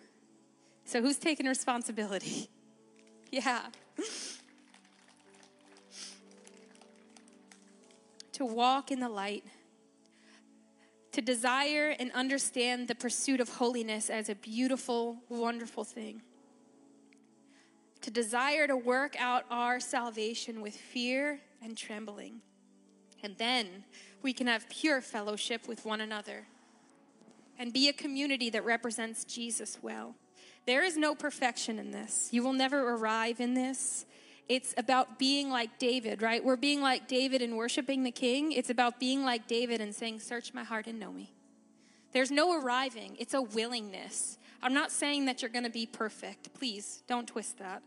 [0.86, 2.50] So, who's taking responsibility?
[3.32, 3.62] yeah.
[8.42, 9.44] to walk in the light,
[11.12, 16.24] to desire and understand the pursuit of holiness as a beautiful, wonderful thing,
[18.02, 22.42] to desire to work out our salvation with fear and trembling.
[23.22, 23.84] And then
[24.24, 26.48] we can have pure fellowship with one another
[27.60, 30.16] and be a community that represents Jesus well.
[30.66, 32.30] There is no perfection in this.
[32.32, 34.06] You will never arrive in this.
[34.48, 36.44] It's about being like David, right?
[36.44, 38.52] We're being like David and worshiping the king.
[38.52, 41.32] It's about being like David and saying, Search my heart and know me.
[42.12, 44.38] There's no arriving, it's a willingness.
[44.62, 46.54] I'm not saying that you're going to be perfect.
[46.54, 47.82] Please don't twist that.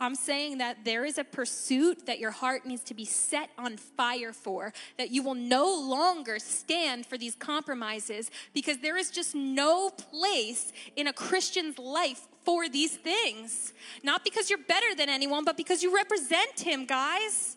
[0.00, 3.76] I'm saying that there is a pursuit that your heart needs to be set on
[3.76, 9.34] fire for, that you will no longer stand for these compromises because there is just
[9.34, 13.72] no place in a Christian's life for these things.
[14.02, 17.56] Not because you're better than anyone, but because you represent him, guys.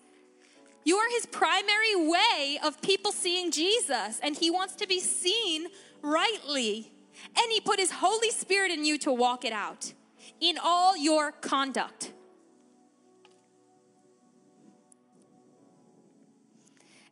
[0.83, 5.67] You are his primary way of people seeing Jesus, and he wants to be seen
[6.01, 6.91] rightly.
[7.37, 9.93] And he put his Holy Spirit in you to walk it out
[10.39, 12.13] in all your conduct.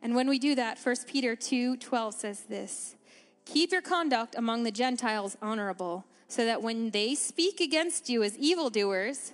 [0.02, 2.96] And when we do that, 1 Peter 2 12 says this
[3.44, 8.36] Keep your conduct among the Gentiles honorable, so that when they speak against you as
[8.38, 9.32] evildoers,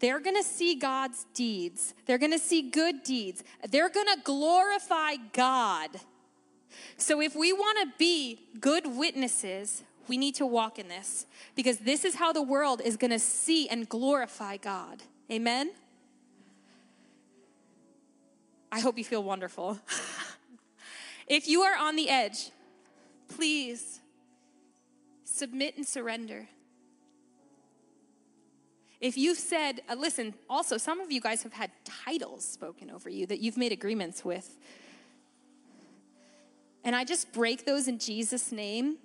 [0.00, 1.94] they're going to see God's deeds.
[2.06, 3.44] They're going to see good deeds.
[3.70, 5.90] They're going to glorify God.
[6.96, 11.78] So if we want to be good witnesses, we need to walk in this because
[11.78, 15.02] this is how the world is going to see and glorify God.
[15.30, 15.70] Amen?
[18.72, 19.78] I hope you feel wonderful.
[21.26, 22.50] if you are on the edge,
[23.28, 24.00] please
[25.24, 26.48] submit and surrender.
[29.00, 33.08] If you've said, uh, listen, also, some of you guys have had titles spoken over
[33.08, 34.58] you that you've made agreements with.
[36.84, 38.98] And I just break those in Jesus' name.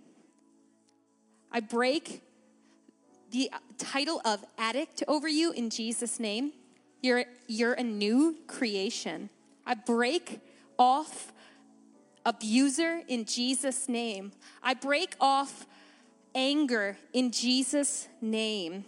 [1.52, 2.22] I break
[3.32, 6.52] the title of addict over you in Jesus' name.
[7.02, 9.30] You're, you're a new creation.
[9.66, 10.40] I break
[10.78, 11.34] off
[12.26, 14.32] abuser in Jesus' name.
[14.64, 15.66] I break off
[16.34, 18.86] anger in Jesus' name.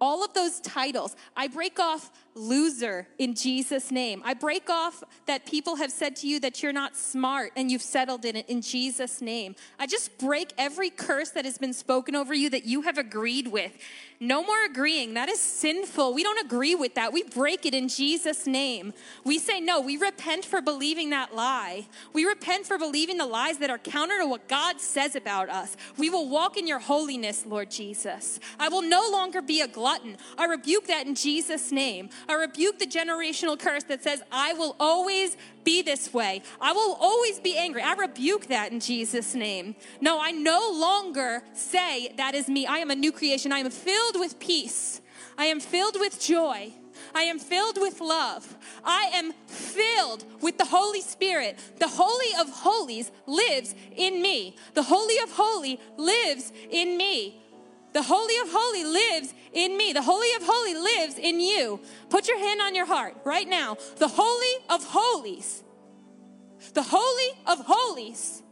[0.00, 4.22] All of those titles, I break off loser in Jesus' name.
[4.24, 7.82] I break off that people have said to you that you're not smart and you've
[7.82, 9.56] settled in it in Jesus' name.
[9.76, 13.48] I just break every curse that has been spoken over you that you have agreed
[13.48, 13.72] with.
[14.20, 15.14] No more agreeing.
[15.14, 16.12] That is sinful.
[16.12, 17.12] We don't agree with that.
[17.12, 18.92] We break it in Jesus' name.
[19.22, 19.80] We say no.
[19.80, 21.86] We repent for believing that lie.
[22.12, 25.76] We repent for believing the lies that are counter to what God says about us.
[25.96, 28.40] We will walk in your holiness, Lord Jesus.
[28.58, 30.16] I will no longer be a glutton.
[30.36, 32.10] I rebuke that in Jesus' name.
[32.28, 36.42] I rebuke the generational curse that says, I will always be this way.
[36.60, 37.82] I will always be angry.
[37.82, 39.76] I rebuke that in Jesus' name.
[40.00, 42.66] No, I no longer say that is me.
[42.66, 43.52] I am a new creation.
[43.52, 45.00] I am filled with peace.
[45.36, 46.72] I am filled with joy.
[47.14, 48.56] I am filled with love.
[48.84, 51.58] I am filled with the Holy Spirit.
[51.78, 54.56] The Holy of Holies lives in me.
[54.74, 57.40] The Holy of Holy lives in me.
[57.92, 59.92] The Holy of Holy lives in me.
[59.92, 61.80] The Holy of Holy lives in you.
[62.10, 63.76] Put your hand on your heart right now.
[63.96, 65.62] The Holy of Holies,
[66.74, 68.42] the Holy of Holies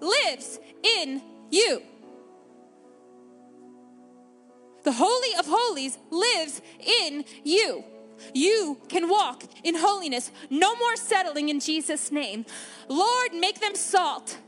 [0.00, 0.58] lives
[0.98, 1.82] in you.
[4.84, 6.62] The Holy of Holies lives
[7.02, 7.84] in you.
[8.34, 10.30] You can walk in holiness.
[10.50, 12.46] No more settling in Jesus' name.
[12.88, 14.38] Lord, make them salt.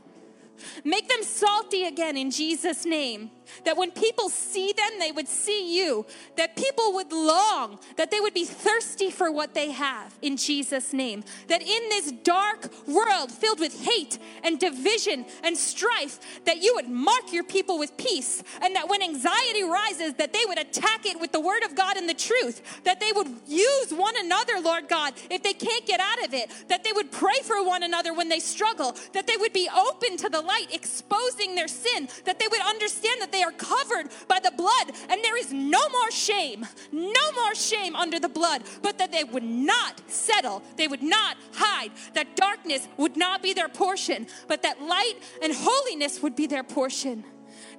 [0.83, 3.31] Make them salty again in Jesus' name.
[3.65, 6.05] That when people see them, they would see you.
[6.37, 10.93] That people would long, that they would be thirsty for what they have in Jesus'
[10.93, 11.23] name.
[11.47, 16.89] That in this dark world filled with hate and division and strife, that you would
[16.89, 18.43] mark your people with peace.
[18.61, 21.97] And that when anxiety rises, that they would attack it with the word of God
[21.97, 22.83] and the truth.
[22.83, 26.49] That they would use one another, Lord God, if they can't get out of it.
[26.69, 28.95] That they would pray for one another when they struggle.
[29.13, 32.07] That they would be open to the light, exposing their sin.
[32.25, 35.81] That they would understand that they are covered by the blood and there is no
[35.89, 40.87] more shame, no more shame under the blood, but that they would not settle, they
[40.87, 46.21] would not hide, that darkness would not be their portion, but that light and holiness
[46.21, 47.23] would be their portion,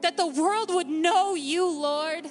[0.00, 2.30] that the world would know you, Lord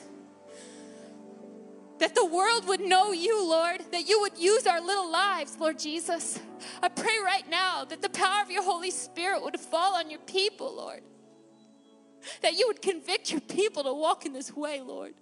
[2.02, 5.78] that the world would know you, Lord, that you would use our little lives, Lord
[5.78, 6.39] Jesus.
[6.82, 10.20] I pray right now that the power of your Holy Spirit would fall on your
[10.22, 11.02] people, Lord.
[12.41, 15.14] That you would convict your people to walk in this way, Lord.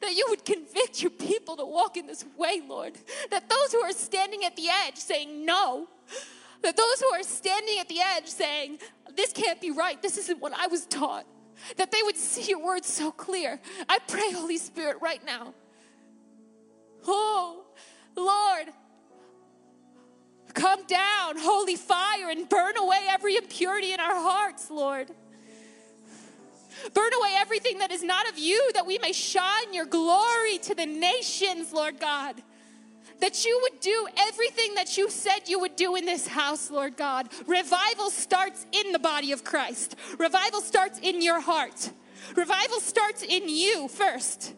[0.00, 2.94] That you would convict your people to walk in this way, Lord.
[3.30, 5.86] That those who are standing at the edge saying no,
[6.62, 8.78] that those who are standing at the edge saying,
[9.14, 11.26] This can't be right, this isn't what I was taught,
[11.76, 13.60] that they would see your words so clear.
[13.88, 15.54] I pray, Holy Spirit, right now.
[17.06, 17.64] Oh,
[18.16, 18.72] Lord,
[20.54, 25.08] Come down, holy fire, and burn away every impurity in our hearts, Lord.
[26.94, 30.74] Burn away everything that is not of you, that we may shine your glory to
[30.74, 32.42] the nations, Lord God.
[33.20, 36.96] That you would do everything that you said you would do in this house, Lord
[36.96, 37.28] God.
[37.46, 41.90] Revival starts in the body of Christ, revival starts in your heart,
[42.34, 44.54] revival starts in you first.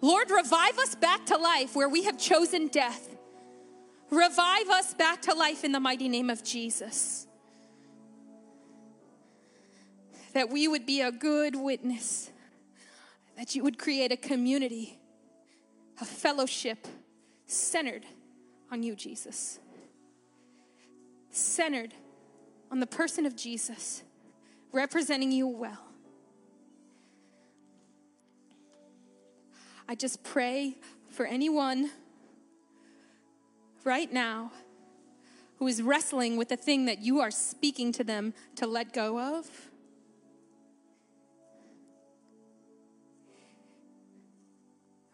[0.00, 3.16] Lord, revive us back to life where we have chosen death.
[4.10, 7.26] Revive us back to life in the mighty name of Jesus.
[10.32, 12.30] That we would be a good witness,
[13.36, 14.97] that you would create a community,
[16.00, 16.86] a fellowship
[17.46, 18.04] centered
[18.70, 19.58] on you, Jesus.
[21.30, 21.94] Centered
[22.70, 24.02] on the person of Jesus,
[24.72, 25.84] representing you well.
[29.88, 30.76] I just pray
[31.08, 31.90] for anyone
[33.84, 34.52] right now
[35.58, 39.18] who is wrestling with the thing that you are speaking to them to let go
[39.38, 39.48] of?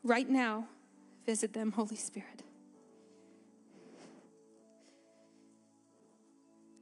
[0.03, 0.68] Right now,
[1.25, 2.43] visit them, Holy Spirit.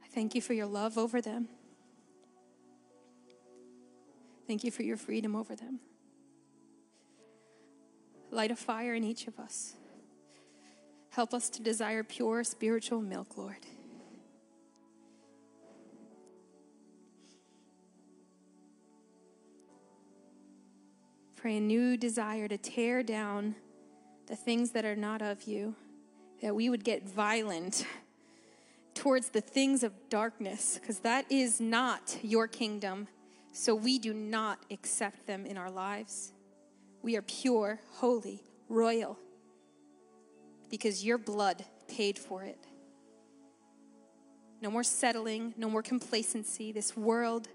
[0.03, 1.47] I thank you for your love over them.
[4.47, 5.79] Thank you for your freedom over them.
[8.29, 9.75] Light a fire in each of us.
[11.11, 13.65] Help us to desire pure spiritual milk, Lord.
[21.35, 23.55] Pray a new desire to tear down
[24.27, 25.75] the things that are not of you,
[26.41, 27.85] that we would get violent
[28.93, 33.07] towards the things of darkness, because that is not your kingdom.
[33.51, 36.33] So we do not accept them in our lives.
[37.01, 39.17] We are pure, holy, royal
[40.73, 42.57] because your blood paid for it.
[44.59, 46.71] No more settling, no more complacency.
[46.71, 47.47] This world,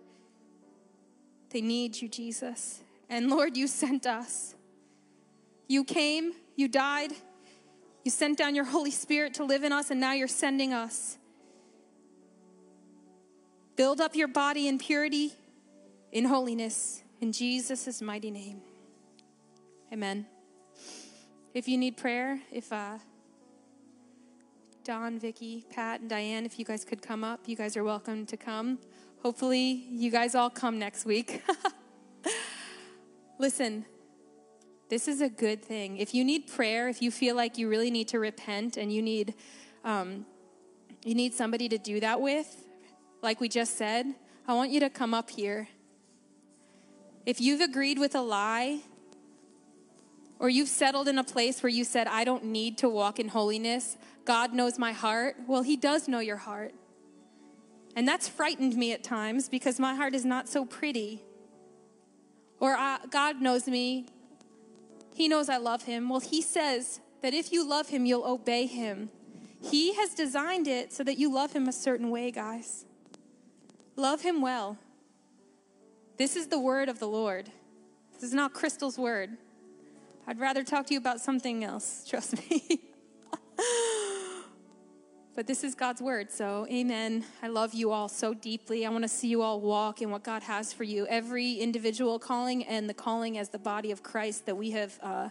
[1.50, 2.80] they need you, Jesus.
[3.08, 4.54] And Lord, you sent us.
[5.66, 7.12] You came, you died,
[8.04, 11.16] you sent down your Holy Spirit to live in us, and now you're sending us.
[13.76, 15.34] Build up your body in purity,
[16.10, 18.60] in holiness, in Jesus' mighty name.
[19.92, 20.26] Amen.
[21.54, 22.98] If you need prayer, if uh,
[24.82, 28.26] Don, Vicky, Pat, and Diane, if you guys could come up, you guys are welcome
[28.26, 28.80] to come.
[29.22, 31.40] Hopefully, you guys all come next week.
[33.38, 33.84] Listen,
[34.88, 35.98] this is a good thing.
[35.98, 39.02] If you need prayer, if you feel like you really need to repent and you
[39.02, 39.34] need
[39.84, 40.26] um,
[41.04, 42.64] you need somebody to do that with,
[43.22, 44.06] like we just said,
[44.46, 45.68] I want you to come up here.
[47.24, 48.80] If you've agreed with a lie,
[50.38, 53.28] or you've settled in a place where you said, I don't need to walk in
[53.28, 55.36] holiness, God knows my heart.
[55.46, 56.74] Well, He does know your heart.
[57.96, 61.22] And that's frightened me at times because my heart is not so pretty.
[62.60, 64.06] Or uh, God knows me.
[65.18, 66.08] He knows I love Him.
[66.08, 69.10] Well, He says that if you love Him, you'll obey Him.
[69.60, 72.84] He has designed it so that you love Him a certain way, guys.
[73.96, 74.78] Love Him well.
[76.18, 77.50] This is the word of the Lord.
[78.14, 79.30] This is not Crystal's word.
[80.24, 82.80] I'd rather talk to you about something else, trust me.
[85.38, 86.32] But this is God's word.
[86.32, 87.24] So, amen.
[87.44, 88.84] I love you all so deeply.
[88.84, 91.06] I want to see you all walk in what God has for you.
[91.06, 95.28] Every individual calling and the calling as the body of Christ that we have uh,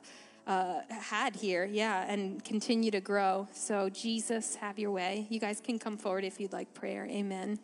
[0.47, 1.65] uh, had here.
[1.65, 3.49] Yeah, and continue to grow.
[3.51, 5.27] So, Jesus, have your way.
[5.29, 7.05] You guys can come forward if you'd like prayer.
[7.07, 7.59] Amen.